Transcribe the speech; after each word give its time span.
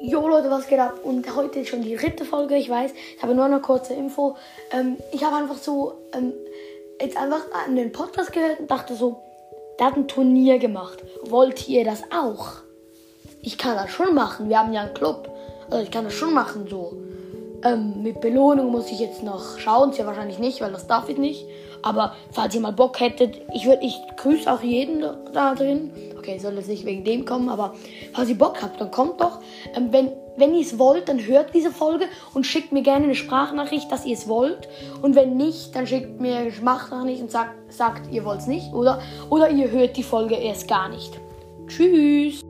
Jo 0.00 0.28
Leute, 0.28 0.48
was 0.48 0.68
geht 0.68 0.78
ab? 0.78 1.00
Und 1.02 1.34
heute 1.34 1.58
ist 1.58 1.70
schon 1.70 1.82
die 1.82 1.96
dritte 1.96 2.24
Folge, 2.24 2.54
ich 2.54 2.70
weiß. 2.70 2.92
Ich 3.16 3.22
habe 3.22 3.34
nur 3.34 3.46
eine 3.46 3.60
kurze 3.60 3.94
Info. 3.94 4.36
Ähm, 4.70 4.96
ich 5.10 5.24
habe 5.24 5.34
einfach 5.34 5.56
so 5.56 5.94
ähm, 6.12 6.32
jetzt 7.00 7.16
einfach 7.16 7.40
an 7.66 7.74
den 7.74 7.90
Podcast 7.90 8.32
gehört 8.32 8.60
und 8.60 8.70
dachte 8.70 8.94
so, 8.94 9.20
der 9.78 9.86
hat 9.86 9.96
ein 9.96 10.06
Turnier 10.06 10.60
gemacht. 10.60 11.02
Wollt 11.24 11.68
ihr 11.68 11.84
das 11.84 12.04
auch? 12.12 12.58
Ich 13.42 13.58
kann 13.58 13.74
das 13.74 13.90
schon 13.90 14.14
machen. 14.14 14.48
Wir 14.48 14.60
haben 14.60 14.72
ja 14.72 14.82
einen 14.82 14.94
Club. 14.94 15.30
Also 15.68 15.82
ich 15.82 15.90
kann 15.90 16.04
das 16.04 16.14
schon 16.14 16.32
machen 16.32 16.68
so. 16.70 16.94
Ähm, 17.64 18.00
mit 18.04 18.20
Belohnung 18.20 18.70
muss 18.70 18.92
ich 18.92 19.00
jetzt 19.00 19.24
noch 19.24 19.58
schauen. 19.58 19.92
Sehr 19.92 20.06
wahrscheinlich 20.06 20.38
nicht, 20.38 20.60
weil 20.60 20.70
das 20.70 20.86
darf 20.86 21.08
ich 21.08 21.18
nicht. 21.18 21.44
Aber 21.82 22.14
falls 22.30 22.54
ihr 22.54 22.60
mal 22.60 22.72
Bock 22.72 23.00
hättet, 23.00 23.40
ich 23.52 23.66
würde, 23.66 23.84
ich 23.84 23.98
grüße 24.16 24.52
auch 24.52 24.62
jeden 24.62 25.04
da 25.32 25.56
drin. 25.56 25.90
Okay, 26.28 26.38
soll 26.38 26.56
jetzt 26.56 26.68
nicht 26.68 26.84
wegen 26.84 27.04
dem 27.04 27.24
kommen, 27.24 27.48
aber 27.48 27.74
falls 28.12 28.28
ihr 28.28 28.36
Bock 28.36 28.60
habt, 28.60 28.78
dann 28.82 28.90
kommt 28.90 29.18
doch. 29.18 29.40
Ähm, 29.74 29.88
wenn 29.92 30.10
wenn 30.36 30.54
ihr 30.54 30.60
es 30.60 30.78
wollt, 30.78 31.08
dann 31.08 31.26
hört 31.26 31.54
diese 31.54 31.72
Folge 31.72 32.04
und 32.32 32.46
schickt 32.46 32.70
mir 32.70 32.82
gerne 32.82 33.06
eine 33.06 33.14
Sprachnachricht, 33.14 33.90
dass 33.90 34.04
ihr 34.04 34.14
es 34.14 34.28
wollt. 34.28 34.68
Und 35.02 35.16
wenn 35.16 35.36
nicht, 35.36 35.74
dann 35.74 35.86
schickt 35.86 36.20
mir 36.20 36.36
eine 36.36 36.52
Sprachnachricht 36.52 37.22
und 37.22 37.30
sagt, 37.30 37.72
sagt 37.72 38.12
ihr 38.12 38.24
wollt 38.24 38.40
es 38.40 38.46
nicht. 38.46 38.72
Oder, 38.72 39.00
oder 39.30 39.50
ihr 39.50 39.70
hört 39.70 39.96
die 39.96 40.04
Folge 40.04 40.36
erst 40.36 40.68
gar 40.68 40.90
nicht. 40.90 41.18
Tschüss. 41.66 42.42